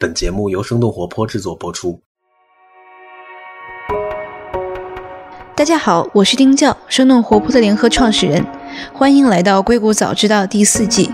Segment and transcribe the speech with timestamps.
[0.00, 2.00] 本节目由生动活泼制作播出。
[5.56, 8.46] 大家好，我是丁教，生动活泼的联合创始人，
[8.92, 11.10] 欢迎来到《硅谷早知道》第四季。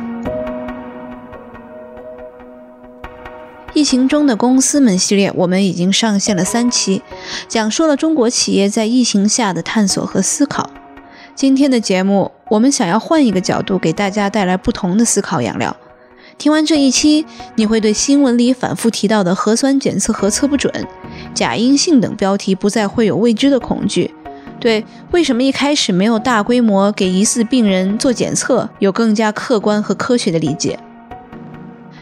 [3.72, 7.00] 疫情中的公司们系列，我们已经上线了三期，
[7.48, 10.68] 讲述了中国企业在疫情下的探索和思考。
[11.34, 15.74] 今天的节目，我们想要换一个角度，给大家带来不同的思考养料。
[16.36, 17.24] 听完这一期，
[17.56, 20.72] 你会对新闻里反复提到的核酸检测核测不准、
[21.32, 24.12] 假阴性等标题不再会有未知的恐惧，
[24.60, 30.78] 对为什么一开始没有大规模给疑似病人做检测有更加客观和科学的理解。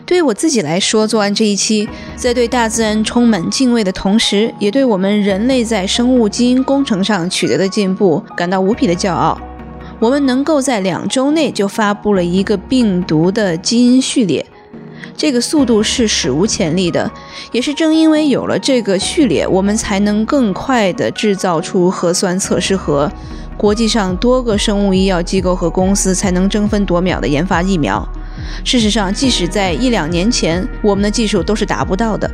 [0.05, 9.41] 对于我自己来说，做完这一期，在对大自然充满敬畏的同时，也对我们人类在生物基因工程上取得的进步感到无比的骄傲。
[10.02, 14.45] 我们能够在两周内就发布了一个病毒的基因序列，
[15.16, 17.09] 这个速度是史无前例的。
[17.52, 23.09] 也是正因为有了这个序列，我们才能更快地制造出核酸测试盒，
[23.56, 28.05] 国际上多个生物医药机构和公司才能争分夺秒地研发疫苗。
[28.64, 32.28] 事实上，即使在一两年前，我们的技术都是达不到的。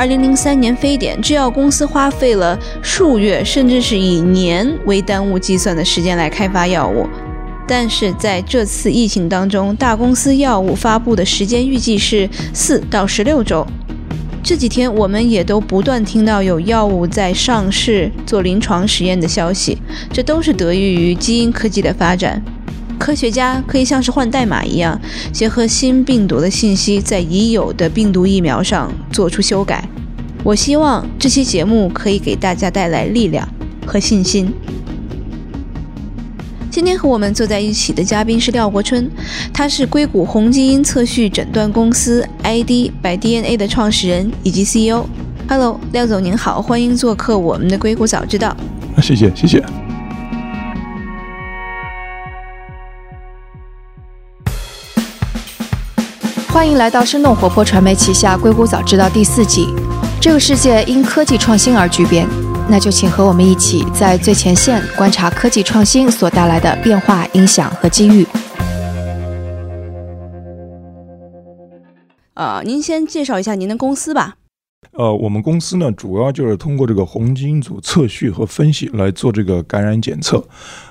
[0.00, 7.06] 二零零三年非典，制药公司花费了数月，甚至是以年为单位计算的时间来开发药物。
[7.68, 13.66] 但是在这次疫情当中，大公司药物发布的时间预计是四到十六周。
[14.42, 19.76] 这几天我们也都不断听到有药物在上市做临床实验的消息，
[20.10, 22.42] 这都是得益于基因科技的发展。
[23.00, 25.00] 科学家可以像是换代码一样，
[25.32, 29.88] 结合新病毒的信息，在已有的病毒疫苗上做出修改。
[30.44, 33.48] 我希望这期节目可以给大家带来力量
[33.86, 34.52] 和信心。
[36.70, 39.10] 今天和我们坐在一起的嘉宾是廖国春，
[39.50, 45.06] 他是硅谷红基因测序诊断公司 ID by DNA 的创始人以及 CEO。
[45.48, 48.54] Hello，廖总您好，欢迎做客我们的硅谷早知道。
[49.02, 49.89] 谢谢，谢谢。
[56.60, 59.68] 欢迎来到生动活泼传媒旗下《硅谷早知道》第四季。
[60.20, 62.28] 这个世界因科技创新而巨变，
[62.68, 68.26] 那就请和我们一起在最前线观察科技创新所带来的变化、影响和机遇。
[72.34, 74.34] 呃，您先介绍一下您的公司吧。
[74.92, 80.44] 呃，我们公司呢，主要就是通过这个红基因组测序和分析来做这个感染检测。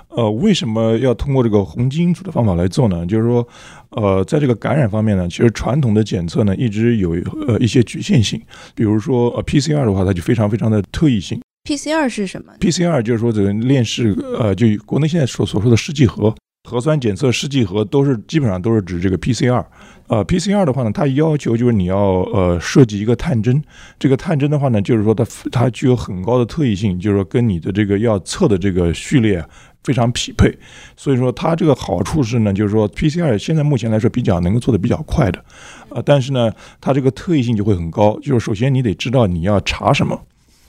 [0.10, 3.06] 呃，为什么要通过这个红基因组的方法来做呢？
[3.06, 3.48] 就是说，
[3.92, 7.12] 呃，在这个感染方面呢，其实传统的检测呢一直有
[7.48, 8.42] 呃一些局限性。
[8.74, 11.40] 比如说，呃，PCR 的话，它就非常非常的特异性。
[11.70, 16.34] PCR 是什么？PCR 就是说这个链式，呃，就国内现在所所说的试剂盒
[16.68, 19.64] 核酸检测试剂盒，都是基本上都是指这个 PCR。
[20.08, 23.62] 呃，PCR 的话呢，它要求就是你要呃设计一个探针，
[24.00, 29.44] 这个探针的话呢，就是说它它具有很高的特异性，就是说跟你的这个要测的这个序列。
[29.84, 30.56] 非常匹配，
[30.98, 35.44] 所以说它这个好处是呢，就是说 PCR 现在目前来说比较能够做的比较快的，
[35.90, 36.52] 呃，但是呢，
[36.82, 40.20] 它这个特异性就会很高，就是首先你得知道你要查什么，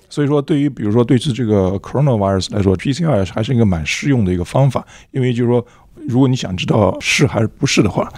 [0.09, 5.65] 所以说对于比如说对于这个 coronavirus 来说，PCR 还是一个蛮适用的一个方法，因为就是说
[6.09, 8.11] 如果你想知道是还是不是的话，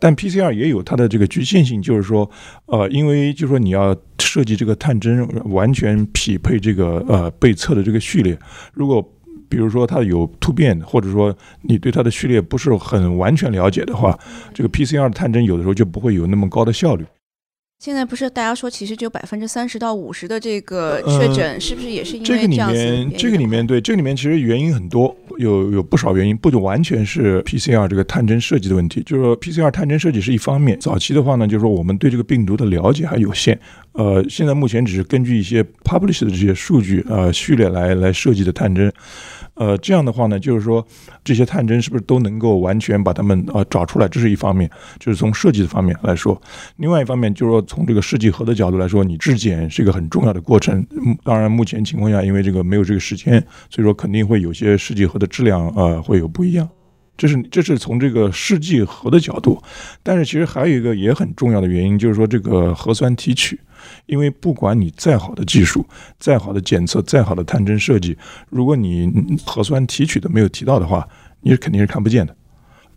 [0.00, 2.28] 但 PCR 也有它的这个局限性，就是说，
[2.66, 8.36] 呃，因为就是说你要设计这个探针完全匹配这个呃被测的这个序列，
[8.72, 9.06] 如果
[9.48, 14.18] 比如说它有突变，或者说你对它的序列不是很完全了解的话，
[14.52, 17.04] 这个 PCR 的探针有的时候就不会有那么高的效率。
[17.80, 23.12] 现在不是大家说，其实只有百分之三十到五十的这个确诊，是不是也是因为这个里面？
[23.16, 29.00] 这个里面对这个里面其实原因很多，有有不少原因，不就完全是 PCR 这个探针设计的问题。
[29.06, 33.56] 就是说 PCR 探针设计是一方面，早期的话呢，就是说我们对这个病毒的了解还有限。
[33.92, 38.92] 呃，现在目前只是根据一些 published 的这些数据呃序列来来设计的探针。
[39.58, 40.86] 呃，这样的话呢，就是说
[41.24, 44.08] 这些探针是不是都能够完全把它们呃找出来？
[44.08, 46.40] 这是一方面，就是从设计的方面来说。
[46.76, 50.86] 另外一方面，就是说从这个试剂盒的角度来说，你质检是一个很重要的过程。
[51.24, 53.32] 当然，目前情况下，因为这个没有这个时间，
[53.68, 56.68] 所以说肯定会有些试剂盒的质量呃会有不一样。
[57.18, 59.62] 这是这是从这个试剂盒的角度，
[60.02, 63.60] 但是其实还有一个也很重要的原因，就是说这个核酸提取。
[64.06, 65.86] 因为不管你再好的技术、
[66.18, 68.16] 再好的检测、再好的探针设计，
[68.50, 69.10] 如果你
[69.46, 71.06] 核酸提取的没有提到的话，
[71.42, 72.36] 你是肯定是看不见的。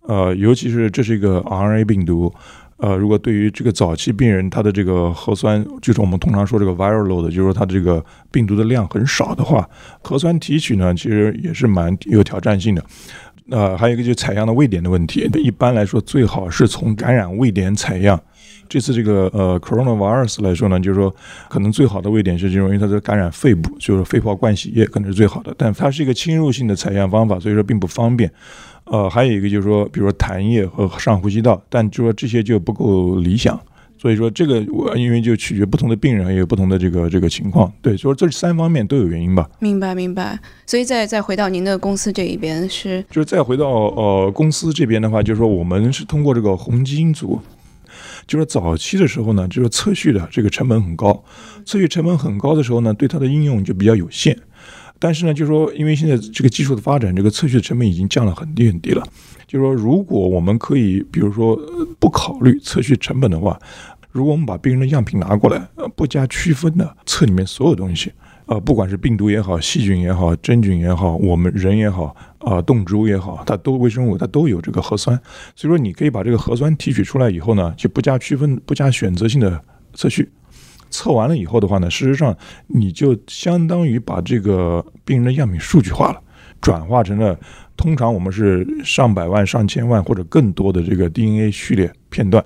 [0.08, 2.34] 呃，尤其是这是一个 RNA 病毒，
[2.78, 9.70] 呃，如果对于这个早期病人他的这个核酸，就是我们通常说这个 viral load，就是说他这个病毒的量很少的话，
[10.02, 12.84] 核酸提取呢其实也是蛮有挑战性的。
[13.52, 18.20] 呃，还有一个就是采样的位点的问题，一般来说最好是从感染位点采样。
[18.68, 21.14] 这次这个呃 coronavirus 来说呢，就是说
[21.50, 28.32] 可能最好的位点是这种，因为它是感染肺部，就是肺泡灌洗液可能是最好的，但它是一个侵入性的采样方法，所以说并不方便。
[28.86, 33.60] 呃，还有一个就是说，比如说痰液和上呼吸道，但就说这些就不够理想。
[34.02, 37.72] 所以说这个我因为就取决不同的病人，也有不同的这个这个情况。
[37.84, 39.48] 对，所以说这三方面都有原因吧。
[39.60, 40.40] 明白明白。
[40.66, 47.40] 所以再再回到您的公司这一边是，就是再回到呃公司这边的话，就是说我们是通过这个红基因组，
[48.26, 51.24] 就是早期的时候呢，就是测序的这个成本很高，
[51.64, 54.36] 测序成本很高的时候呢，对它的应用就比较有限。
[54.98, 59.04] 但是呢，就是说因为现在这个技术的发展，这个测序的成本已经降了很低很低了。
[59.48, 61.60] 就是说如果我们可以，比如说
[62.00, 63.60] 不考虑测序成本的话。
[64.12, 68.12] 如果我们把病人的样品拿过来，呃，不加区分的测里面所有东西，
[68.46, 75.18] 呃，不管是病毒也好，细菌也好，真菌也好，我们人也好，啊，动植物也好，它都微生物，它都有这个核酸。
[75.56, 79.64] 所以说，你可以把这个核酸提取出来以后呢，就不加区分，不加选择性的
[79.94, 80.30] 测序。
[80.90, 82.36] 测完了以后的话呢，事实上
[82.68, 86.22] 你就相当于把这个病人的样品数据化了，
[86.60, 87.40] 转化成了
[87.78, 92.44] 通常我们是上百万、上千万或者更多的这个 DNA 序列片段。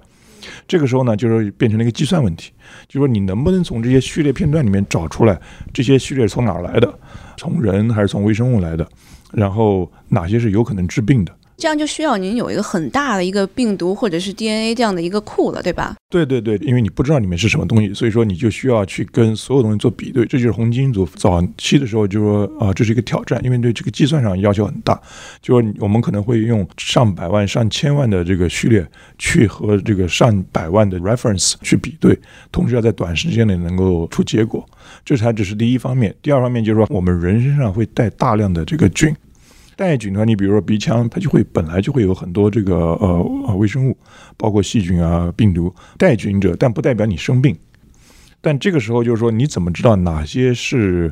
[0.68, 2.52] 这个时候呢，就是变成了一个计算问题，
[2.88, 5.40] 就是说你能不能从这些序列片段里面找出来
[5.74, 7.00] 这些序列从哪儿来的，
[7.38, 8.88] 从人还是从微生物来的，
[9.34, 11.36] 然后哪些是有可能治病的。
[11.57, 15.96] 这样就需要您有一个很大的一个病毒或者是 DNA 这样的一个库了，对吧？
[16.10, 20.25] 对对对，因为你不知道里面是什么东西，所以说你就需要去跟所有东西做比对。
[20.25, 25.00] 这就是红基因组早期的时候就说啊，这是一个挑战，因为对这个计算上要求很大。
[25.42, 28.86] 就说我们可能会用上百万、上千万的这个序列
[29.18, 32.18] 去和这个上百万的 reference 去比对，
[32.52, 34.66] 同时要在短时间内能够出结果。
[35.04, 36.13] 这才只是第一方面。
[36.22, 39.16] 第二方面就是说，我们人身上会带大量的这个菌。
[39.75, 43.98] 带菌的话，你比如说鼻腔，它就会本来就会有很多这个呃呃微生物，
[44.38, 47.56] 包括细菌啊、病毒带菌者，但不代表你生病。
[48.42, 51.12] 但这个时候就是说，你怎么知道哪些是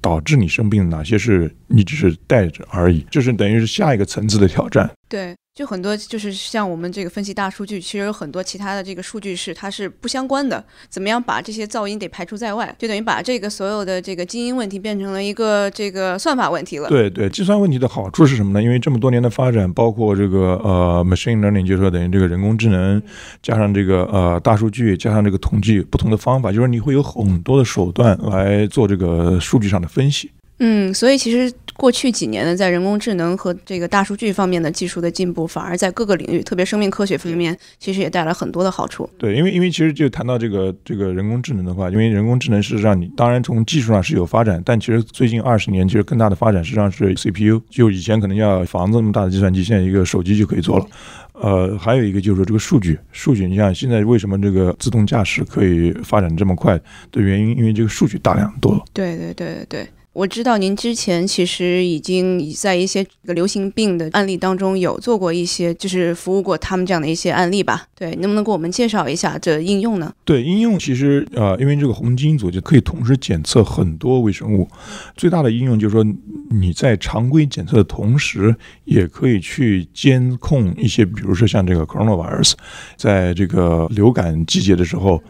[0.00, 3.06] 导致你生病，哪些是你只是带着而已？
[3.10, 4.90] 就是等于是下一个层次的挑战。
[5.12, 5.34] 对。
[5.54, 10.64] 就很多就是像我们这个分析大数据，其实有很多其他的这个数据是它是不相关的。
[10.88, 12.74] 怎么样把这些噪音给排除在外？
[12.78, 16.88] 就等于把这个所有的这个基因问题变成了一个这个算法问题了。
[16.88, 18.62] 对对，计算问题的好处是什么呢？
[18.62, 23.02] 因为这么多年的发展，包括这个呃 machine learning，就是说等于这个人工智能，
[23.42, 30.30] 加上这个呃大数据，加上这个统计不同的方法，就是你会有很多的手段来做这个数据上的分析。
[30.64, 39.10] 嗯，所以其实过去几年呢，在人工智能和这个大数据方面的技术的进步，反而在各个领域，特别生命科学方面，其实也带来很多的好处。
[39.18, 50.86] 对，因为因为其实就谈到这个这个人工智能的话，因为人工智能事实上你当然从技术上是有发展，但其实最近二十年其实更大的发展实际上是 CPU，就以前可能要房子那么大的计算机，现在一个手机就可以做了。
[51.32, 56.78] 呃，还有一个就是说这个数据，数据你像现在为什么这个自动驾驶可以发展这么快
[57.10, 58.84] 的原因，因为这个数据大量多了。
[58.92, 59.88] 对对对对对。
[60.12, 67.86] 我知道您之前其实已经在一些流行病的案例当中有做过一些，就是服务过他们这样的一些案例吧？
[67.94, 70.12] 对，能不能给我们介绍一下这应用呢？
[70.24, 74.68] 对，应用其实呃，因为这个红基因组就可以同时检测很多微生物，
[75.16, 76.04] 最大的应用就是说
[76.50, 78.54] 你在常规检测的同时，
[78.84, 82.52] 也可以去监控一些，比如说像这个 coronavirus，
[82.98, 85.22] 在这个流感季节的时候。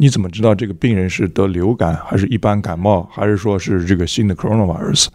[0.00, 5.08] 你怎么知道这个病人是得流感，还是一般感冒，还是说是这个新的 coronavirus？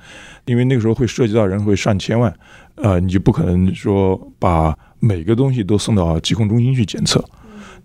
[0.46, 2.34] 因为那个时候会涉及到人会上千万，
[2.76, 7.24] 呃，你就不可能说把每个东西都送到疾控中心去检测。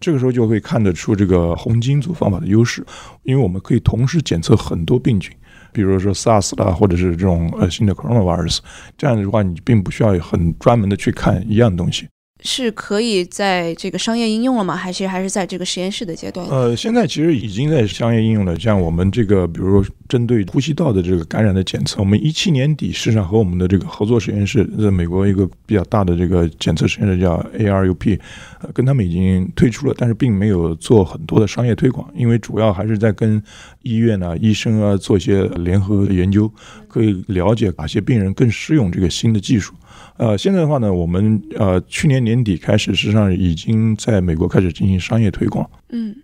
[0.00, 2.84] 这个时候就会看得出这个红基因组方法的优势，
[3.22, 5.32] 因为我们可以同时检测很多病菌，
[5.72, 8.58] 比如说 SARS 啦，或者是这种呃新的 coronavirus。
[8.96, 12.08] 这样的话，你并不需要很专门的去看一样东西。
[12.40, 14.76] 是可以在这个商业应用了吗？
[14.76, 16.46] 还是还是在这个实验室的阶段？
[16.48, 18.58] 呃，现在其实已经在商业应用了。
[18.58, 28.18] 像我们这个，比如说针对呼吸道的这个感染的检测，我们一七年底，实际上和我们的这个合作实验室，在美国一个比较大的这个检测实验室叫 ARUP，
[28.72, 33.42] 跟他们已经推出了，但是并没有做很多的商业推广，因为主要还是在跟
[33.82, 36.50] 医院啊、医生啊做一些联合研究，
[36.98, 39.72] 会了解哪些病人更适用这个新的技术。
[40.16, 45.68] 呃，现在的话呢，我们呃去年年底开始，实际上已经在美国开始进行商业推广。
[45.90, 46.14] 嗯，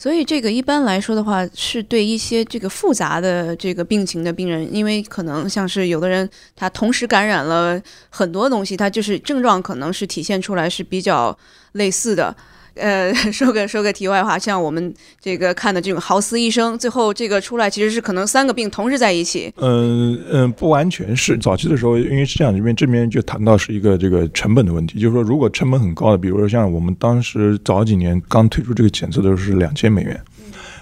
[0.00, 11.36] 所以这个一般来说的话，是对一些这个复杂的这个病情的病人，因为可能像是有的人他同时感染了很多东西，他就是症状可能是体现出来是比较
[11.72, 12.36] 类似的。
[12.74, 19.52] 呃， 说个说个题外话，像我们这个看的这种豪斯医生，最后这个出来其实是可能三个病同时在一起。
[19.56, 21.36] 嗯嗯，不完全是。
[21.38, 30.20] 早期的时候，因为是这样，这边这边就谈到是一个这个成本的问题，就是说如果成本很高的，比如说像我们当时早几年刚推出这个检测的时候是两千美元。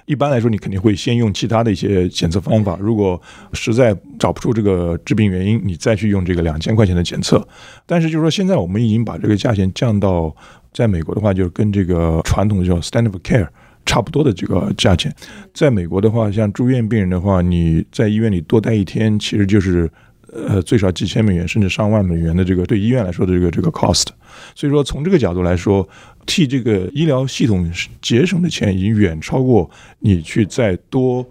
[0.07, 2.78] 一般来说，你肯定会先用其他的一些检测方法。
[2.80, 3.21] 如果
[3.52, 7.47] 实在找不出这个致病原因，你再去用这个两千块钱的检测。
[7.85, 10.35] 但是就是说，现在我们已经把这个价钱降到，
[10.72, 13.46] 在美国的话，就是跟这个传统的叫 standard of care
[13.87, 15.14] 差不多的这个价钱。
[15.52, 19.90] 在美国的话，像住院病人的话，你在医院里多待一天，其实就是
[20.32, 24.06] 呃最少几千美元，甚至上万美元的这个对医院来说的这个这个 cost。
[24.54, 25.88] 所以说，从这个角度来说。
[26.30, 27.72] 替这个医疗系统
[28.02, 29.70] 节省的钱已经远超过
[30.00, 31.26] 你去再多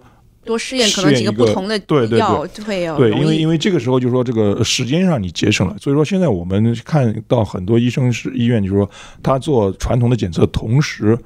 [0.48, 8.90] 多试验可能几个不同的对对药会有对，因为因为这个时候就是说这个时间上你节省了，所以说现在我们看到很多医生是医院就是说
[9.22, 11.18] 他做传统的检测，同时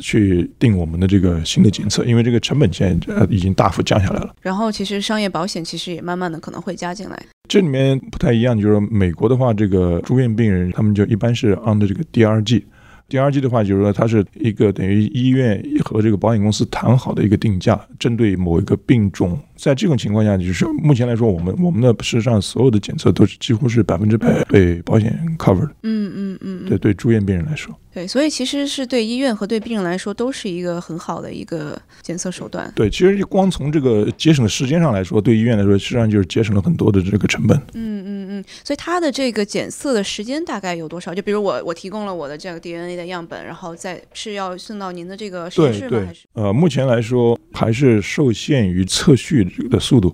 [0.00, 4.34] 去定我们的这个新的检测，因为这个成本现在已经大幅降下来了。
[4.40, 7.22] 然后其实商业保险其实也慢慢的可能会加进来。
[7.46, 12.62] 这里面不太一样，就是美国的话，这个住院病人他们就一般是 under 这个 DRG。
[13.08, 19.38] 第二季的话，就是说它是一个等于医院和这个保险公司谈好的一个定价，针对某一个病种。
[19.56, 25.70] 在这种情况下，就是目前来说，我们我们的事实上所有的检测都是几乎是百分之百被保险 cover 的。
[25.82, 26.68] 嗯嗯嗯。
[26.68, 27.74] 对对，住院病人来说。
[27.92, 32.70] 对，所以其实是对医院和对病人来说都是一个很好的一个检测手段。
[32.74, 37.56] 对，其实光从这个节省的时间上来说，对医院来说，实际上就是节省了很多的这个成本。
[37.74, 38.44] 嗯嗯嗯。
[38.64, 41.14] 所以它的这个检测的时间大概有多少？
[41.14, 46.02] 就比如我我提供了我的这个 DNA 的样本，然后再是要送到您的这个实验室吗？
[46.04, 46.26] 还是？
[46.32, 50.12] 呃，目前来说还是受限于测序的速度，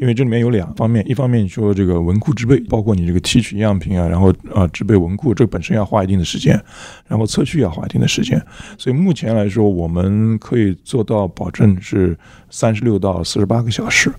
[0.00, 6.60] 因为这里面有两方面，一方面说这个文库制备，包括你这个提取样品啊，然后啊制备文库，这本身要花一定的时间，
[7.06, 8.00] 然后测序要花一定。
[8.00, 8.42] 的时间，
[8.78, 12.16] 所以目前来说，我们可以做到保证是
[12.48, 14.10] 三十六到四十八个小时，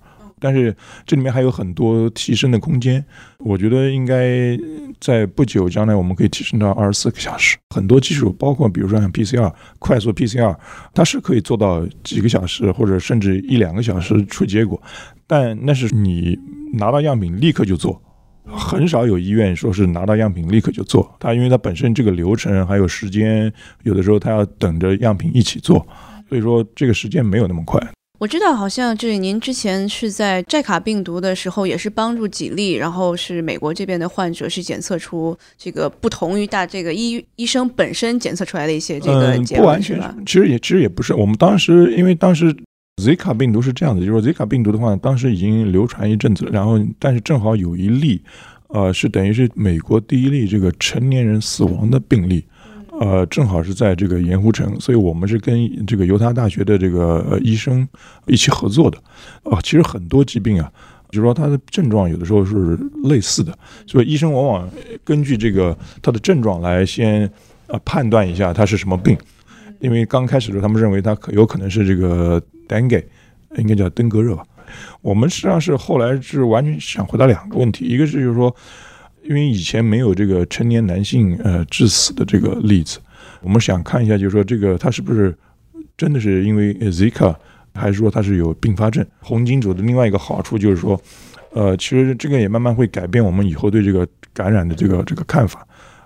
[0.42, 3.04] 但是这里面还有很多提升的空间。
[3.38, 4.58] 我觉得应该
[5.00, 7.56] 在不久将来，我们可以提升到二十四个小时。
[7.70, 10.58] 很多技术，包括比如说像 PCR 快速 PCR，
[10.94, 14.82] 它是可以做到几个小时或者甚至一两个小时出结果，
[15.28, 16.38] 但那是你
[16.74, 18.02] 拿到样品立刻就做。
[18.44, 25.86] 很少有医院说是拿到样品立刻就做，它因为它本身这个流程还有时间，有的时候它要等着样品一起做，
[26.28, 27.80] 所以说这个时间没有那么快。
[28.22, 42.56] 我知道，好像就是您之前是在寨卡病毒的时候，也是帮助几例，然后是美国这边的患者是检测出这个不同于大这个医医生本身检测出来的一些这个结果，不完全其实也其实也不是，我们当时因为当时。
[43.01, 48.22] Zika 病毒是这样的，就是 Zika 病毒的话，当时已经流传一阵子了，然后但是正好有一例，
[48.68, 52.46] 呃，是等于是美国第一例这个成年人死亡的病例，
[53.01, 57.88] 呃，正好是在这个盐湖城，所以我们是跟这个犹他大学的这个医生
[58.27, 58.98] 一起合作的。
[59.41, 60.72] 哦，其实很多疾病啊，
[61.10, 64.70] 就是说它的症状有的时候是类似的，所以医生往往
[65.03, 67.27] 根据这个它的症状来先
[67.65, 69.17] 呃判断一下它是什么病。
[69.79, 73.03] 因为刚开始的时候，他们认为它可有可能是这个 dengue，
[73.58, 74.43] 应该叫登革热吧。
[75.01, 78.55] 我们实际上是后来是完全想回答两个问题，一个是就是说，
[79.24, 83.00] 因为以前没有这个成年男性呃致死的这个例子，
[83.42, 85.36] 我们想看一下，就是说这个他是不是
[85.98, 87.36] 真的是因为 Zika，
[87.74, 89.06] 还是说他是有并发症？
[89.20, 91.00] 红金组的另外一个好处就是说，
[91.51, 95.66] 呃，其实这个也慢慢会改变我们以后对这个感染的这个这个看法。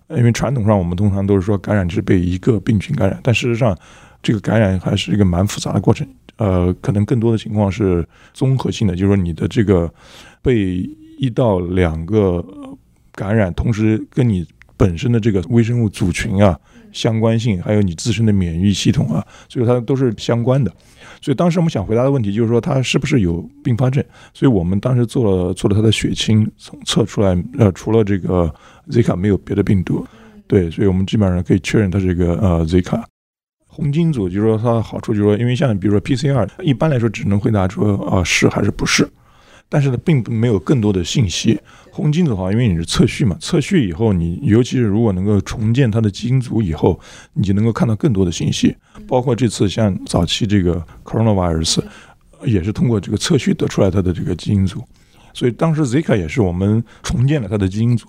[0.09, 3.75] 因为传统上我们通常都是说感染是被一个病菌感染，但事实上，
[4.21, 6.07] 这个感染还是一个蛮复杂的过程。
[6.37, 9.91] 呃，可能更多的情况是综合性的，就是说你的这个
[10.43, 12.45] 被一到两个
[13.15, 14.45] 感染，同时跟你
[14.77, 16.59] 本身的这个微生物组群啊
[16.91, 20.71] 相关性，还有你自身的免疫系统啊，所以它都是相关的。
[21.21, 24.03] 所以当时我们想回答的问题就是说，它是不是有并发症？
[24.33, 28.53] 所以我们当时做了做了它的血清，从测出来，呃，除了这个。
[28.87, 30.05] Zika 没有别的病毒，
[30.45, 33.03] 对，所以我们基本上可以确认它是一个呃 Zika。
[33.65, 39.09] 红金组就是说它的好处就是说，因为像比如说 PCR，一般来说只能回答出啊是还是不是，
[39.67, 41.59] 但是呢并没有更多的信息。
[41.91, 46.99] 红金组的话，因为你是测序嘛，测序以后你尤其是如果能够重建它的基因组以后，
[47.33, 48.75] 你就能够看到更多的信息，
[49.07, 51.81] 包括这次像早期这个 coronavirus，
[52.43, 54.83] 也是通过这个测序得出来它的这个基因组。
[55.33, 58.07] 所以当时 Zika 也是我们重建了它的基因组，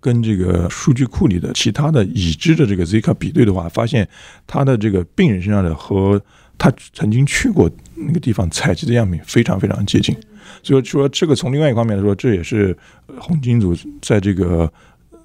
[0.00, 4.08] 跟这个数据库里的其他的已知的这个 Zika 比对的话，发现
[4.46, 6.20] 它的这个病人身上的和
[6.58, 10.14] 他曾经去过那个地方采集的样品非常非常接近。
[10.62, 12.76] 所以说这个从另外一方面来说，这也是
[13.18, 14.70] 红基因组在这个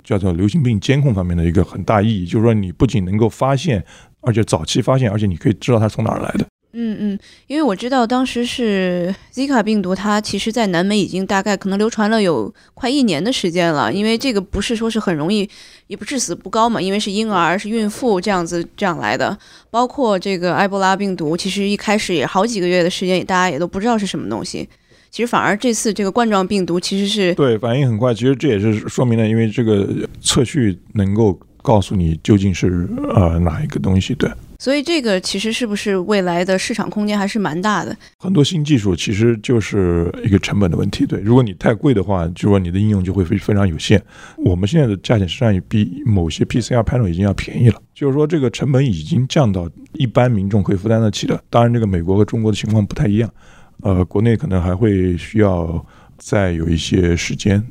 [0.03, 3.83] 叫做流行病监控方面的一个很大意义，就是说你不仅能够发现，
[4.21, 6.45] 而且早期发现，而且你可以知道它从哪儿来的。
[6.75, 13.93] 嗯嗯，因为我知道当时是 Zika 病毒，它其实在南美已经大概可能流传了有快一年的时间了。
[13.93, 15.47] 因为这个不是说是很容易，
[15.87, 19.37] 也不致死不高嘛，因为是婴儿是孕妇这样子这样来的。
[19.69, 24.67] 包括这个埃博拉病毒，其实一开始也好几个月的时间，大家也都不知道是什么东西。
[25.11, 29.87] 其实反而这次这个冠状病毒其实是对反应很快，其实这也是说明了，因为这个
[30.21, 34.31] 测序能够告诉你究竟是呃哪一个东西，对。
[34.63, 37.93] 所以这个其实是不是未来的市场空间还是蛮大的？
[38.17, 41.05] 很多新技术其实就是一个成本的问题。
[41.05, 44.01] 对，如果你太贵的话，就说你的应用就会非非常有限。
[44.37, 51.43] 我们现在的价钱实际上也比某些 PCR panel 已经要便宜了，就是说这个成本已经降到一般民众可以负担得起的。
[51.49, 53.29] 当然，这个美国和中国的情况不太一样，
[53.81, 55.85] 呃，国内可能还会需要
[56.17, 57.61] 再有一些时间。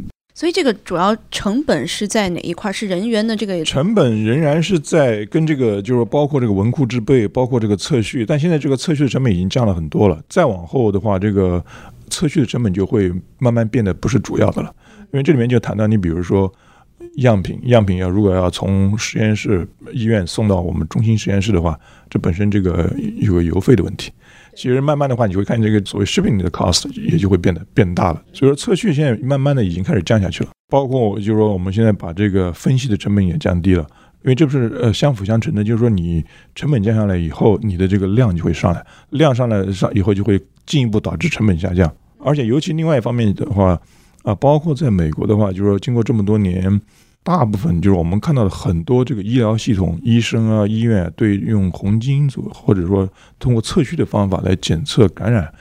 [0.43, 2.73] 所以这个主要成本是在哪一块？
[2.73, 8.27] 是人员的这个成本仍然是在跟这个，就是包括这个文库制备，包括这个测序。
[8.27, 10.21] 但现在这个测序的成本已经降了很多了。
[10.29, 11.65] 再往后的话，这个
[12.11, 14.75] 测序的成本就会慢慢变得不是主要的了。
[15.13, 16.53] 因为这里面就谈到你，比如说
[17.19, 21.79] 样品，样品要如果要从实验室、医院送到我们中心实验室的话，
[22.11, 24.11] 这本身这个有个邮费的问题。
[24.55, 28.23] 其实慢慢的话，你会看这个所谓 shipping 的 cost 也就会变得变大了。
[28.33, 33.87] 所以说测序现在慢慢的已经开始降下去了，包括就是说我们现在把这个分析的成本也降低了，
[34.23, 36.23] 因为这不是呃相辅相成的，就是说你
[36.55, 41.93] 成本降下来以后，你的这个量就会上来，量上来上以后就会进一步导致成本下降。
[42.19, 43.81] 而且尤其另外一方面的话，
[44.23, 46.81] 啊，包括在美国的话，就是说经过这么多年。
[47.25, 55.53] 大部分就是我们看到的很多这个医疗系统、医生啊、医院对用红基因组或者说通过测序的方法来检测感染，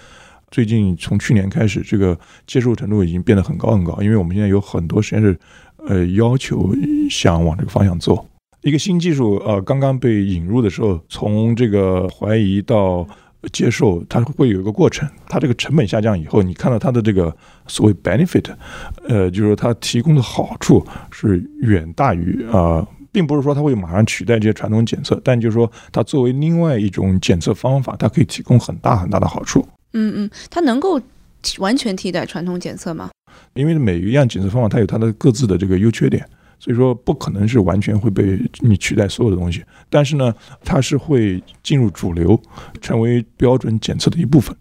[0.50, 3.96] 最近从去年开始，这个接受程度已经变得很高很高。
[4.02, 5.40] 因为我们现在有很多实验室，
[5.88, 6.74] 呃，要求
[7.10, 8.26] 想往这个方向做。
[8.62, 13.08] 一个新技术，呃，刚刚被引入的时候，从这个怀疑到。
[13.52, 17.36] 接受它会有一个过程，它这个成本下降以后，你看到它的这个
[17.68, 18.46] 所谓 benefit，
[19.08, 29.68] 呃，就是说它提供的好处是远大于啊，并不是说它会马上取代这些传统检测，但就是说它作为另外一种检测方法，它可以提供很大很大的好处。
[29.94, 31.02] 嗯嗯，它能够
[31.58, 33.10] 完全替代传统检测吗？
[33.54, 36.26] 因为每一样检测方法它有它的各自的这个优缺点。
[36.62, 40.32] 所以说不可能是完全会被你取代所有的东西，但是呢，
[40.64, 42.40] 它是会进入主流，
[42.80, 44.56] 成为标准检测的一部分。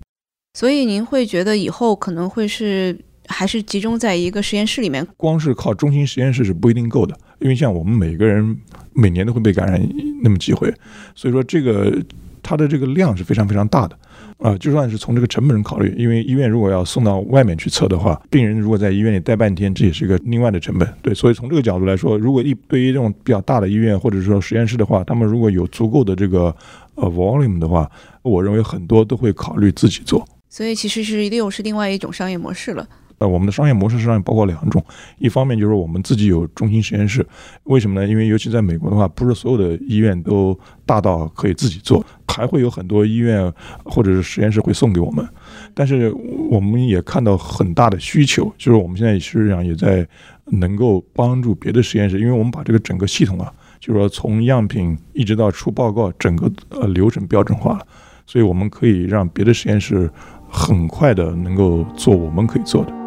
[0.54, 5.06] 所以您会觉得以后可能会是还是集中在一个实验室里面？
[5.18, 8.56] 光是靠中心实验室是不一定够的，因为像我们每个人
[8.94, 9.86] 每年都会被感染
[10.22, 10.72] 那么几回，
[11.14, 12.02] 所以说这个
[12.42, 13.98] 它的这个量是非常非常大的。
[14.40, 20.88] 啊，就算是从这个成本上考虑，因为医院如果要送到外面去测的话，病人如果在医院里待半天，这也是一个另外的成本。
[21.02, 26.54] 对，所以从这个角度来说，如果一对于这种比较大的医院或者说实验室的话，他们如果有足够的这个
[26.94, 27.90] 呃 volume 的话，
[28.22, 30.26] 我认为很多都会考虑自己做。
[30.48, 32.88] 所以其实是又是另外一种商业模式了。
[33.20, 34.82] 那，我们的商业模式实际上包括两种，
[35.18, 37.24] 一方面就是我们自己有中心实验室，
[37.64, 38.08] 为什么呢？
[38.08, 43.52] 因为尤其在美国的话，不是所有的医院都大到可以自己做，还会有很多医院
[43.84, 45.28] 或者是实验室会送给我们。
[45.74, 46.10] 但是
[46.50, 50.08] 我们也看到很大的需求，就是我们现在实际上也在
[50.46, 57.86] 能够帮助别的实验室，因为我们把这个整个系统啊，就是说从样品一直到出报告，整个呃流程标准化了，
[58.24, 60.10] 所以我们可以让别的实验室
[60.48, 62.99] 很快的能够做我们可以做的。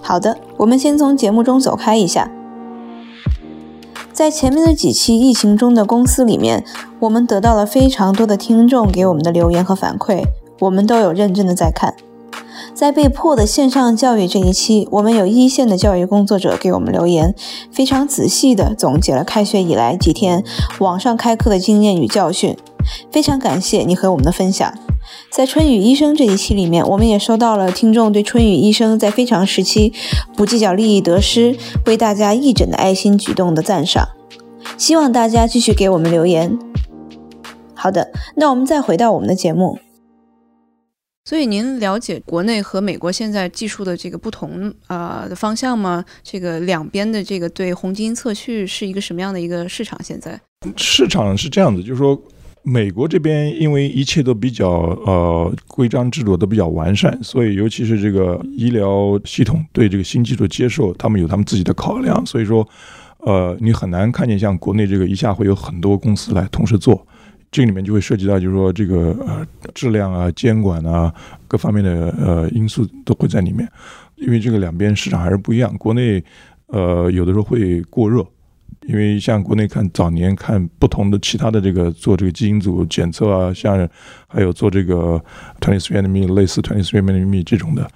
[0.00, 2.30] 好的，我们先从节目中走开一下。
[4.12, 6.64] 在前面的几期疫情中的公司里面，
[6.98, 10.24] 我们得到了非常多的听众给我们的留言和反馈，
[10.60, 11.94] 我们都有认真的在看。
[12.74, 17.34] 在被迫的线上教育这一期，我们有一线的教育工作者给我们留言，
[17.70, 20.42] 非常仔细的总结了开学以来几天
[20.78, 22.56] 网上开课的经验与教训。
[23.12, 24.72] 非常感谢你和我们的分享。
[25.30, 29.92] 在春雨医生这一期里面，我们也收到了听众对春雨医生在非常时期
[30.36, 34.08] 不计较利益得失、为大家义诊的爱心举动的赞赏。
[34.76, 36.58] 希望大家继续给我们留言。
[37.74, 39.78] 好的，那我们再回到我们的节目。
[41.24, 46.04] 所以您了解国内和美国现在技术的这个不同啊的方向吗？
[46.22, 50.02] 这个两边的这个对红基因测序是一个什么样的一个市场？
[50.02, 50.40] 现在
[50.76, 52.20] 市场是这样子，就是说。
[52.68, 62.68] 美国这边因为一切都比较呃规章制度都比较完善，所以尤其是这个医疗系统对这个新技术接受，他们有他们自己的考量，所以说，
[63.20, 67.06] 呃，你很难看见像国内这个一下会有很多公司来同时做，
[67.50, 71.10] 这里面就会涉及到就是说这个呃质量啊、监管啊
[71.46, 73.66] 各方面的呃因素都会在里面。
[74.16, 75.74] 因为这个两边市场还是不一样。
[75.78, 76.22] 国内
[76.66, 78.26] 呃有的时候会过热，
[78.88, 83.86] 因为像国内看早年看不同的其他的这个做这个基因组检测啊，像
[84.26, 85.22] 还有做这个
[85.60, 87.86] twenty three andme 类似 twenty three andme 这种的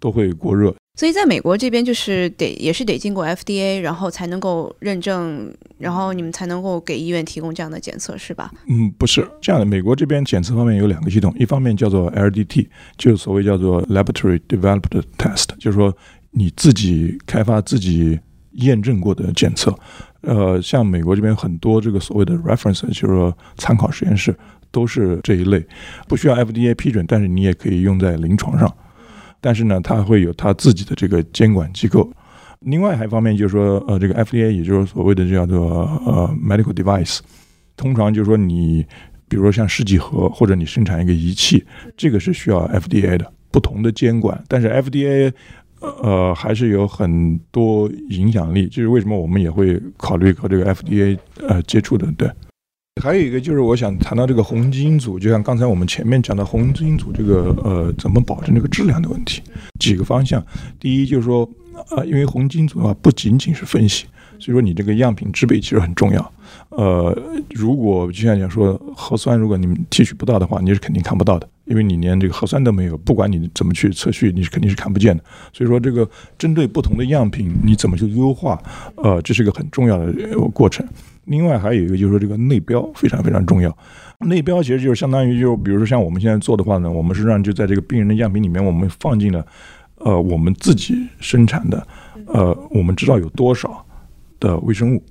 [0.00, 0.74] 都会过热。
[0.96, 8.50] 所以在美国这边就是得也是得经过 FDA，然后才能够认证，然后你们才能够给医院提供这样的检测，是吧？
[8.68, 9.64] 嗯，不是这样的。
[9.64, 12.66] 美国这边检测方面有两个系统，一方面叫做 LDT，
[12.98, 15.96] 就是所谓叫做 Laboratory Developed Test，就是说
[16.32, 18.18] 你自己开发、自己
[18.54, 19.72] 验证过的检测。
[20.22, 24.36] 呃，像美国这边很多这个所谓的 reference，就是说参考实验室，
[24.70, 25.66] 都是这一类，
[26.08, 28.72] 不需要 FDA 批准，但是你也可以用在临床上。
[29.40, 32.12] 但是呢，它会有它自己的这个监管机构。
[32.60, 37.20] 另外还一方面就是说，呃，这个 FDA 也就是所谓的叫做呃 medical device，
[37.74, 38.84] 通常就是说你，
[39.26, 41.64] 比如说像试剂盒或者你生产一个仪器，
[41.96, 44.44] 这个是需要 FDA 的不同的监管。
[44.46, 45.32] 但是 FDA
[45.80, 52.30] 呃还是有很多影响力，就是为什么我们也会考虑和这个 FDA 呃接触的，对。
[53.00, 59.40] 还有一个就是，我想谈到这个红基因组，就像刚才我们前面讲的红基因组这个呃，怎么保证这个质量的问题，
[59.78, 60.44] 几个方向。
[60.78, 61.48] 第一就是说，
[61.96, 64.04] 呃，因为红基因组的话不仅仅是分析，
[64.38, 66.32] 所以说你这个样品制备其实很重要。
[66.70, 67.16] 呃，
[67.50, 75.22] 如果就像讲说核酸，如果你们提取不到的话，你是肯定看不到的，因为你连这个核酸都没有，不管你怎么去测序，你是肯定是看不见的。
[75.52, 76.06] 所以说，这个
[76.36, 78.60] 针对不同的样品，你怎么去优化，
[78.96, 80.12] 呃，这是一个很重要的
[80.52, 80.84] 过程。
[81.26, 83.74] 另外还有一个就是说，这个内标非常非常重要。
[84.26, 89.46] 内标其实就是相当于，就比如说像我们现在做的话呢，我们实际上就在这个病人的样品里面，我们放进了，
[89.98, 91.86] 呃，我们自己生产的，
[92.26, 93.86] 呃，我们知道有多少
[94.40, 95.02] 的微生物，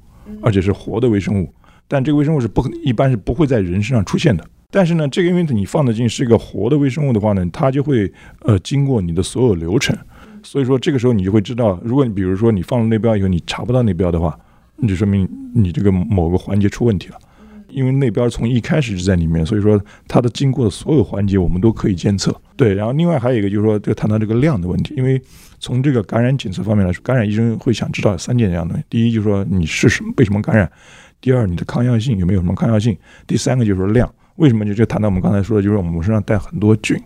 [0.41, 1.53] 而且是活的微生物。
[1.87, 4.45] 但这个微生物是不一般是不会在人身上出现的。
[4.71, 9.97] 但是呢，这个因为你放的进是一个活的微生物的话呢，它就会呃经过你的所有流程。
[10.43, 14.37] 所以说这个时候你就会知道，如果你比如说你放了内标以后，你查不到内标的话。
[14.81, 17.15] 那就说明你这个某个环节出问题了，
[17.67, 19.77] 因为内标从一开始就在里面，所以说
[20.07, 22.33] 它的经过的所有环节我们都可以监测。
[22.55, 25.21] 对，然后另外还有一个就是说，就谈到这个量的问题，因为
[25.59, 30.65] 从这个感染检测方面来说，感染医生会想知道三件这样的东西：第一就是说你是什么为什么感染；
[31.19, 32.93] 第二你的抗药性有没有什么抗药性；
[33.27, 34.09] 第三个就是说量。
[34.39, 36.97] 为什么就就谈到我们刚才说的，就是我们身上带很多菌，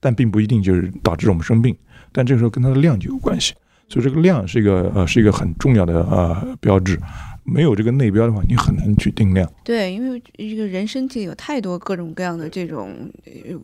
[0.00, 1.74] 但并不一定就是导致我们生病，
[2.12, 3.54] 但这个时候跟它的量就有关系。
[3.88, 6.98] 所以这个量是一个呃是一个很重要的呃标志，
[7.44, 9.50] 没有这个内标的话，你很难去定量。
[9.62, 13.10] 对，因为这个人身体有太多各种各样的这种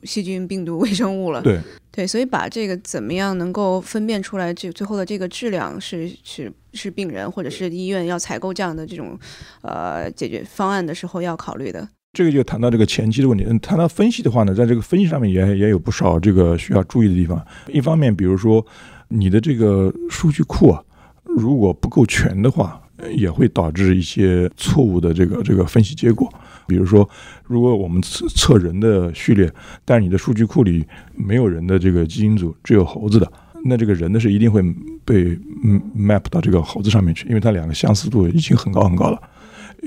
[0.05, 1.43] 细菌、病毒、微生物了。
[1.43, 1.59] 对
[1.91, 9.19] 对，所以把这个怎么样能够分辨出来，这最后的这个质量是是是病人或者是医院要采购这样的这种
[9.63, 11.87] 呃解决方案的时候要考虑的。
[12.12, 13.44] 这个就谈到这个前期的问题。
[13.49, 17.44] 嗯，谈到分析的话呢，在这个分析上面也也有不少这个需要注意的地方。
[17.68, 18.64] 一方面，比如说。
[19.12, 20.81] 你的这个数据库啊，
[21.25, 22.81] 如果不够全的话，
[23.12, 26.33] 也会导致一些错误的这个这个分析结果。
[26.68, 27.11] 比如说，
[27.42, 29.53] 如果我们测测人的序列，
[29.85, 33.29] 但是你的数据库里没有人的这个基因组，只有猴子的，
[33.64, 34.62] 那这个人的是一定会
[35.05, 39.20] 被嗯 map 到这个猴子上面去，因为它两个相似度已经很高很高了。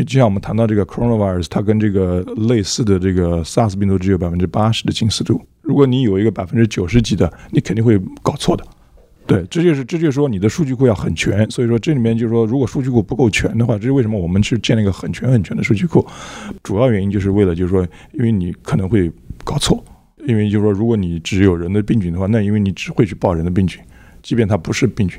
[0.05, 5.41] 就像我们谈到这个 coronavirus，它跟这个类似的这个 SARS 病毒只有百分之八十的近似度。
[5.61, 8.63] 如果你有一个百分之九十几的，你肯定会搞错的。
[9.25, 16.05] 对，这就是这就是说你的数据库要很全，所以说这里面就是说，如果数据库不够全的话，这是为什么我们是建了一个很全很全的数据库，
[16.61, 19.09] 主要原因就是为了就是说，因为你可能会
[19.45, 19.81] 搞错，
[20.27, 23.79] 因为就是说，如果你只有人的病菌的话，那因为你只会去报人的病菌，
[24.21, 25.17] 即便它不是病菌，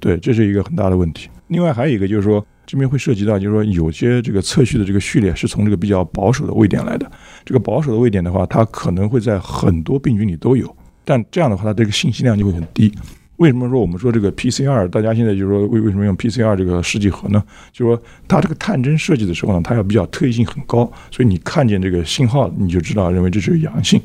[0.00, 1.28] 对，这是一个很大的问题。
[1.46, 7.10] 另外还有一个就是说，这边会涉及到就是说，有些这个测序的这个序列是从这个比较保守的位点来的，
[7.44, 12.92] 这个保守的位点的话，它可能会在很多病菌里都有，但这样的话，它这个信息量就会很低。
[13.36, 14.88] 为什么说我们说这个 PCR？
[14.88, 17.42] 大家现在就是说为为什么用 PCR 这个试剂盒呢？
[17.70, 24.00] 就是说它这个探针设计的时候呢，它要比较特异性很高，所以你看见这个信号，你就知道认为这是阳性。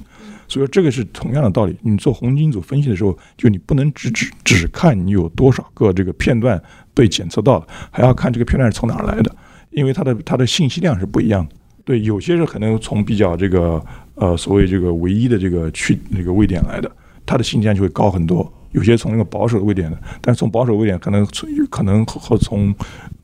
[0.51, 1.73] 所以说这个是同样的道理。
[1.81, 6.61] 你做红基因组分析的时候，就你不能只只只看你有多少个这个片段
[6.93, 9.33] 被检测到了，还要看这个片段是从哪儿来的，
[9.69, 11.55] 因为它的它的信息量是不一样的。
[11.85, 13.81] 对，有些是可能从比较这个
[14.15, 16.91] 呃所谓这个唯一的这个去那个位点来的，
[17.25, 18.51] 它的信息量就会高很多。
[18.71, 22.73] 有些从那个保守的位点的，但是从保守位点可能从可能和从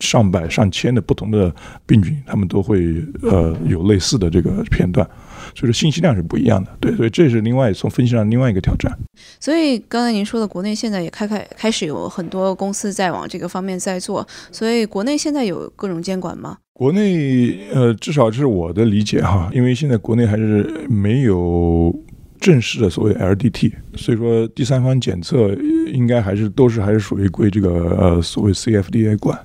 [0.01, 1.53] 上百上千的不同的
[1.85, 5.09] 病菌，他们都会呃有类似的这个片段，
[5.57, 6.71] 所以说信息量是不一样的。
[6.79, 8.95] 对，所以这是另外从分析上另外一个挑战。
[9.39, 16.57] 所以刚才您说的，国内现在也开开开始有很多公司在往这个方面在做，所以国内现在有各种监管吗？
[16.73, 21.93] 国内呃，至少是我的理解哈，因为现在国内还是没有。
[22.39, 25.55] 正式的所谓 LDT，所以说第三方检测
[25.91, 29.35] 应该还是都是还是属于归这个呃所谓 CFDA 管，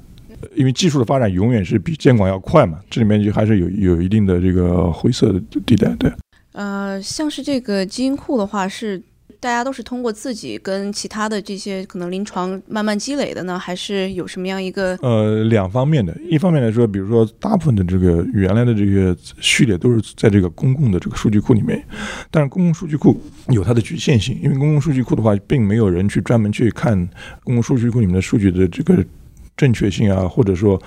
[0.54, 5.88] 因为技术的发展永远是比监管要快嘛，这里面就还是有有一定的这个灰色的地带。
[5.96, 6.12] 对，
[6.52, 9.02] 呃，像是这个基因库的话是。
[9.40, 14.96] 大家都是通过自己跟其他的这些可能临床慢慢积累的呢，还是有什么样一个？
[15.02, 16.16] 呃，两方面的。
[16.30, 21.84] 一方面来说，比如说大部分的这个原来的这些序列都是在这个公共的这个数据库里面，
[22.30, 26.96] 但是公共数据库有它的局限性，因为公共数据库的话，并没有人去专门去看
[27.42, 29.04] 公共数据库里面的数据的这个
[29.56, 30.80] 正确性啊，或者说，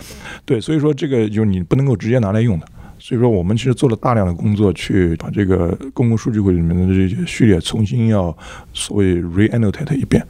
[0.45, 2.65] 对，所以说这个就是你不能够直接拿来用的。
[2.97, 8.35] 所以说，我们其实做了大量的工作，去把这个公共数据库里面的这些序列重新要
[8.73, 10.25] 所谓 re-annotate 一遍，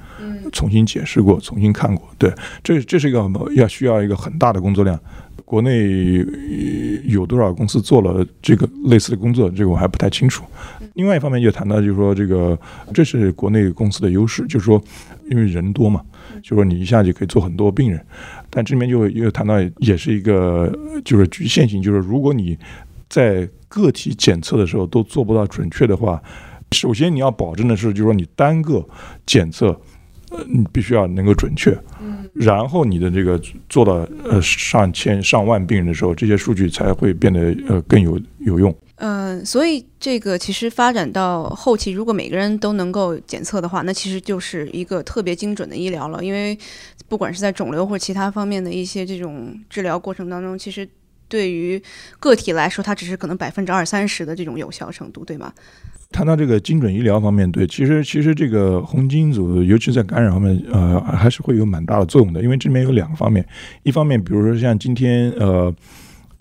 [0.51, 2.09] 重新解释过，重新看过。
[2.17, 4.99] 对，这这是一个要需要一个很大的工作量。
[5.45, 6.25] 国内
[7.05, 9.49] 有多少公司做了这个类似的工作？
[9.51, 10.43] 这个我还不太清楚。
[10.95, 12.57] 另外一方面，就谈到就是说，这个
[12.93, 14.81] 这是国内公司的优势，就是说，
[15.29, 16.01] 因为人多嘛，
[16.41, 18.03] 就是说你一下就可以做很多病人。
[18.49, 22.57] 但这里面就又谈到，也是一个就是局限性，就是如果你
[23.07, 26.19] 在个体检测的时候都做不到准确的话，
[26.71, 28.83] 首先你要保证的是，就是说你单个
[29.27, 29.67] 检测，
[30.31, 31.77] 呃，你必须要能够准确。
[32.35, 38.75] 然后你的这个做到呃上千上万病人的时候，这些数据才会变得呃更有有用。
[38.97, 46.57] 嗯，所以这个其实发展到后期，如果每个人都能够检测的话，那其实就是一个特别精准的医疗了，因为。
[47.07, 50.89] 不管是在肿瘤或其他方面的一些这种治疗过程当中，其实
[51.27, 51.79] 对于
[52.19, 55.53] 个体来说，它只是可能百分之二三十的这种有效程度，对吗？
[56.15, 62.41] 谈到这个精准医疗方面，对，其实其实这个红基因组，尤其在感染方面，呃，还是会有蛮大的作用的。
[62.41, 63.45] 因为这里面有两个方面，
[63.83, 65.75] 一方面，比如说像今天呃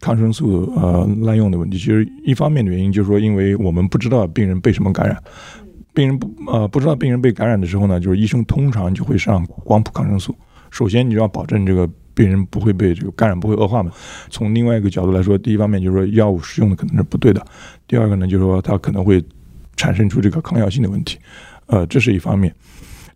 [0.01, 5.21] 抗生素呃滥用的问题，其实一方面的原因就是说，因为我们不知道病人被什么感染。
[5.93, 10.33] 病人不呃不知道病人被感染的时候呢，就是医生通常就会上光谱抗生素。
[10.71, 13.91] 首先，你就要保证这个病人不会被这个感染不会恶化嘛。
[14.31, 17.41] 从另外一个角度来说，第一方面就是说药物使用的可能是不对的；
[17.89, 19.21] 第二个呢，就是说它可能会
[19.77, 21.19] 产生出这个抗药性的问题。
[21.67, 22.55] 呃，这是一方面。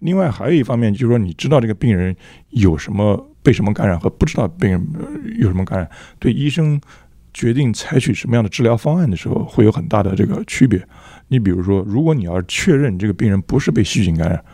[0.01, 2.14] 另外还有一方面就是说，你知道这个病人
[2.51, 4.87] 有什么被什么感染和不知道病人
[5.38, 6.81] 有什么感染，对医生
[7.35, 10.81] 决定采取什么样的治疗方案的时候会有很大的这个区别。
[11.27, 14.44] 你比如说，如果你要确认这个病人不是被细菌感染，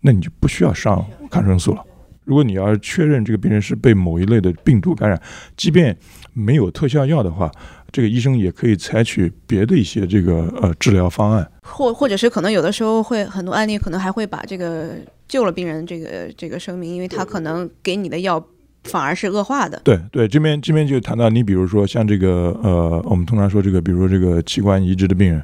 [0.00, 1.84] 那你就不需要上抗生素了。
[2.24, 5.20] 如果你要确认这个病人是被某一类的病毒感染，
[5.56, 5.96] 即便
[6.34, 7.50] 没有特效药的话，
[7.90, 14.90] 这个医生也可以采取别的一些这个呃治疗方案，或或者是可能有的时候会很多案例可能还会把这个
[15.26, 18.44] 救了病人这个这个生命，因为他可能给你的药
[18.84, 19.80] 反而是恶化的。
[19.84, 25.42] 对对，这边这边就谈到你比如说像这个呃，我们通常说这个，比如说这个器官移植的病人。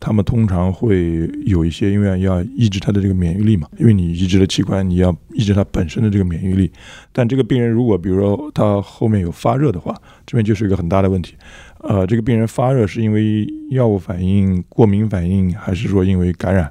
[0.00, 6.70] 他们通常会有一些，因为要抑制他的这个免疫力嘛，因为你移植的器官，你要抑制他本身的这个免疫力。
[7.10, 9.92] 但这个病人如果比如说他后面有发热的话，
[10.24, 11.34] 这边就是一个很大的问题。
[11.80, 16.70] 呃，这个病人发热是因为药物反应、过敏反应，还是说因为感染？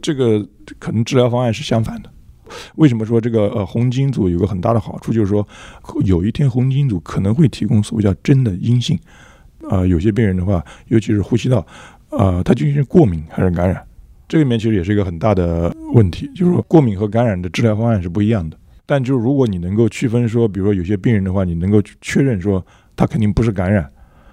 [0.00, 0.46] 这个
[0.78, 2.10] 可能治疗方案是相反的。
[2.76, 5.46] 为什么说这个呃红金组有个很大的好处，就是说
[6.04, 8.98] 有一天红金组可能会提供所谓叫真的阴性。
[9.68, 11.66] 啊，有些病人的话，尤其是呼吸道。
[12.10, 13.82] 啊，他究竟是过敏还是感染？
[14.26, 18.56] 这里面其实也是一个很大的问题，就是说过敏和感染的治疗方案是不一样的。
[18.86, 22.64] 但就是如果你能够区分说，比如说有些病人的话，你能够确认说
[22.96, 23.86] 他肯定不是感染，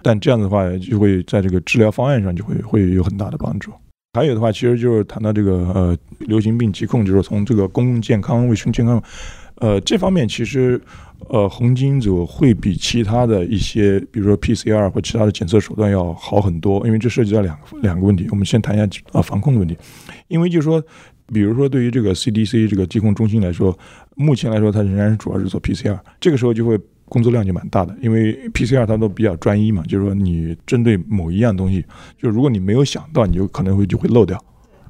[0.06, 3.72] 但这样的话就会在这个治疗方案上就会会有很大的帮助。
[4.14, 9.02] 还有的话，其实就是谈到这个呃流行病疾控，就是从这个公共健康、卫生健康，
[9.56, 10.80] 呃这方面其实。
[11.30, 18.28] 呃，红基因组会比其他的一些，比如说 PCR 或其他的检测手段要好很多，因为这涉及到两个两个问题。
[18.32, 19.76] 我们先谈一下啊防控的问题，
[20.28, 20.84] 因为就是说，
[21.28, 23.76] 比如说对于这个 CDC 这个疾控中心来说，
[24.16, 26.78] 目前来说它仍然是主要是做 PCR，这个时候就会
[27.10, 31.86] 工作量就蛮大的，因为 PCR 它都比较专一嘛，就是说你针对某一样东西，
[32.18, 34.44] 就如果你没有想到，你就可能会就会漏掉。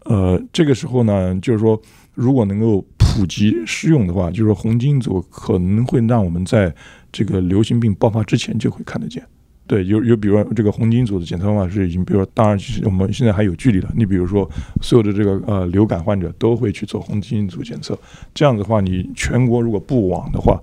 [0.05, 1.81] 呃，这个时候呢，就是说
[2.13, 2.85] 如果能够。
[3.17, 6.73] 普及适用的话，就是说红基因组可能会让我们在
[7.13, 9.23] 这个流行病爆发之前就会看得见。
[9.65, 13.89] 对，有有，比如说这个红基因组的检测方法是已经，比如说，当然，其实我们现在还有距离了。
[13.95, 14.49] 你比如说，
[14.81, 17.97] 所有的这个呃流感患者都会去做红基因组检测，
[18.33, 20.61] 这样子的话，你全国如果不网的话，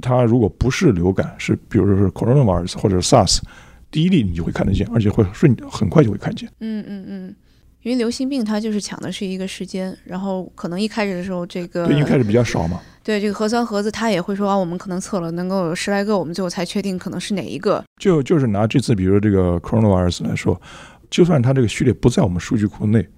[0.00, 3.40] 它如果不是流感，是比如说是 coronavirus 或者是 SARS，
[3.90, 6.48] 第一例你就会看得见，而且会瞬很快就会看见。
[6.60, 7.34] 嗯嗯嗯。
[7.82, 17.82] 因为流行病它就是抢的是一个时间，然后可能一开始的时候这个对一开始比较少嘛，对这个核酸盒子它也会说啊，我们可能测了能够有十来个，我们最后才确定可能是哪一个。
[17.98, 20.60] 就就是拿这次比如这个 coronavirus 来说，
[21.08, 23.08] 就算它这个序列不在我们数据库内，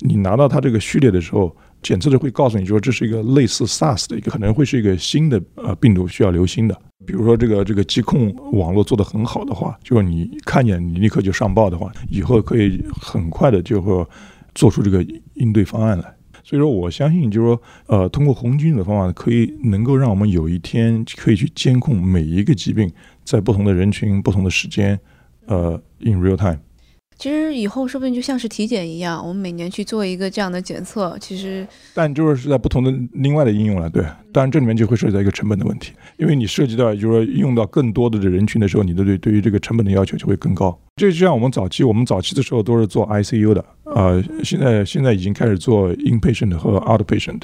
[0.00, 6.78] 你拿到它这个序列的时候，检测的会告诉你说这是一个类似 SARS 的一个，可能会是一个新的呃病毒需要留心的。
[7.04, 14.06] 比如说这个这个疾控网络做得很好的话，就是你看见你立刻就上报的话，以后可以很快的就会
[14.54, 16.14] 做出这个应对方案来。
[16.44, 22.90] 所以说，我相信就是说，呃，通过红军的方法，可以能够让我们有一天可以去监控每一个疾病
[23.24, 24.98] 在不同的人群、不同的时间，
[25.46, 26.58] 呃，in real time。
[27.22, 31.16] 其实以后说不定就像是体检一样，我们每年去做一个这样的检测。
[31.20, 34.02] 其实，但就是在不同的另外的应用了，对。
[34.32, 40.76] 当然这里面就会涉及到一个成本的问题，因为你涉及到就是说用到更多的人群的时候，你的对对于这个成本的要求就会更高。
[40.96, 47.42] 这就像我们早期，我们早期的时候都是做 ICU 的，呃，现在现在已经开始做 inpatient 和 outpatient，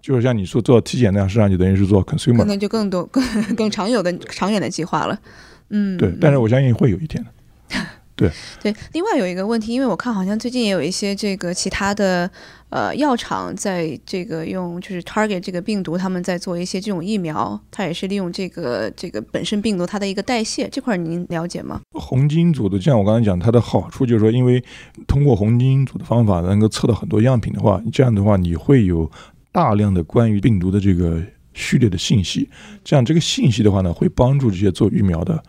[0.00, 3.22] 就是像你说做体检那样，实际上就等于是做 consumer，可能就更多更
[3.54, 5.20] 更长有的长远的计划了。
[5.68, 6.16] 嗯，对。
[6.18, 7.22] 但是我相信会有一天。
[8.18, 8.28] 对
[8.60, 12.28] 对，另外有一个问题，因为我看好像最近也有一些这个其他的
[12.68, 21.80] 呃药厂在这个用就是 target 这个病毒，他们在做一些这种疫苗，它也是利用这个这个本身病毒它的一个代谢这块，您了解吗？
[21.92, 24.60] 红基因组的，就像我刚才讲，它的好处就是说，因为
[25.06, 29.08] 通过红基因组的方法能够测到很多样品的话，这样的话你会有
[29.52, 31.22] 大量的关于病毒的这个
[31.54, 32.48] 序列的信息，
[32.82, 35.40] 这样这个信息的话呢，会帮助这些做疫苗的。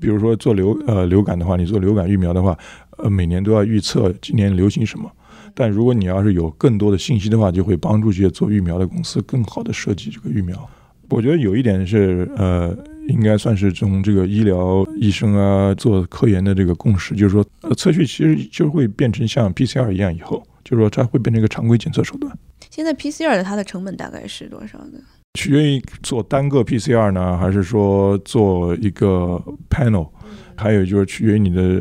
[0.00, 2.56] 比如说做流呃流感的话，你做流感疫苗的话，
[2.98, 5.10] 呃每年都要预测今年流行什么。
[5.54, 10.68] 但如果你要是有更多的信息的话，就会帮助这些做疫苗的公司更好的设计这个疫苗。
[11.10, 12.76] 我觉得有一点是呃，
[13.08, 22.30] 应该算是从这个医疗医生啊做科研的这个共识，就是说呃测序其实就会变成像 PCR 一样，以后就是说它会变成一个常规检测手段。
[22.70, 25.00] 现在 PCR 的它的成本大概是多少呢？
[25.38, 30.08] 取决于做单个 PCR 呢，还是说做一个 panel，
[30.56, 31.80] 还有就是取决于你的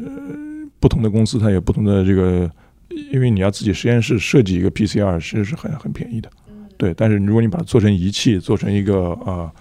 [0.79, 2.47] 不同的公司，它有不同的这个，
[3.11, 6.29] 因为你要自己实验室设计一个 PCR，其实是很很便宜的，
[6.77, 6.93] 对。
[6.93, 9.51] 但是如果你把它做成仪器，做成一个呃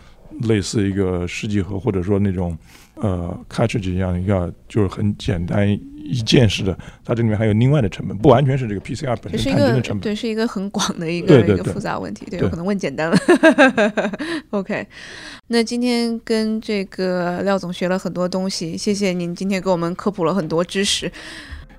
[0.43, 2.55] 类似一个试剂盒，或者说那种
[2.97, 5.67] 呃 cartridge 一样，一个就是很简单。
[6.09, 13.17] 一件式的，它这里面还有另外的成本，不完全是这个 PCR 本身的成本，对，是一个很广的一个一个复杂问题，对，我可能问简单了。
[14.51, 14.87] OK，
[15.49, 21.11] 那今天跟这个廖总学了很多东西，谢谢您今天给我们科普了很多知识，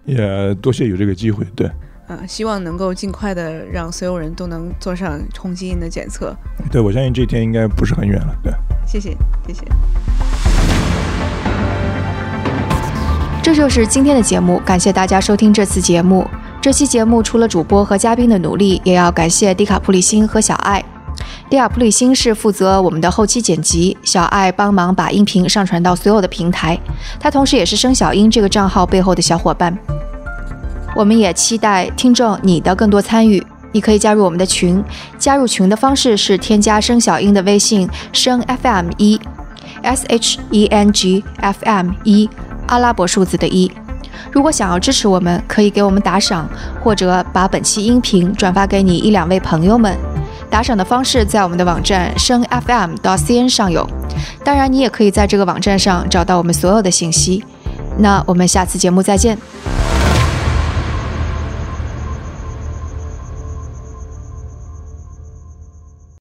[0.05, 1.67] 也多谢有这个机会，对，
[2.07, 6.35] 啊，希望能够尽快的让所有人都能做上冲基因的检测，
[6.71, 8.51] 对我相信这一天应该不是很远了，对，
[8.85, 9.11] 谢谢，
[9.47, 9.61] 谢谢。
[13.47, 16.27] 这就是今天的节目，感谢大家收听这次节目。
[16.59, 20.83] 这期节目除了主播和嘉宾的努力，也要感谢迪卡普里辛和小爱。
[21.49, 26.77] 迪卡普里辛是负责我们的后期剪辑，小爱帮忙把音频上传到所有的平台。
[27.21, 29.73] 他同时也是生小英这个账号背后的小伙伴。
[30.93, 34.83] 我们也期待听众你的更多参与，你可以加入我们的群。
[35.17, 39.17] 加入群的方式是添加生小英的微信生 FM 一
[39.83, 42.29] ，S H E N G F M 一。
[42.67, 43.71] 阿拉伯数字的一。
[44.31, 46.47] 如果想要支持我们，可以给我们打赏，
[46.83, 49.97] 或者把本期音频转发给你一两位朋友们。
[50.49, 53.87] 打赏的方式在我们的网站声 FM 到 CN 上有。
[54.43, 57.43] 当然，你也可以在这个网站上找到我们所有的信息。
[57.97, 59.37] 那我们下次节目再见。